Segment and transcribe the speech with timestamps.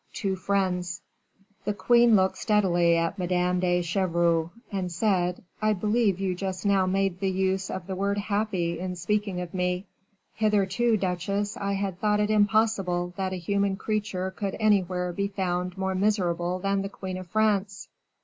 [0.13, 0.99] Two Friends.
[1.63, 6.87] The queen looked steadily at Madame de Chevreuse, and said: "I believe you just now
[6.87, 9.85] made use of the word 'happy' in speaking of me.
[10.33, 15.77] Hitherto, duchesse, I had thought it impossible that a human creature could anywhere be found
[15.77, 17.87] more miserable than the queen of France."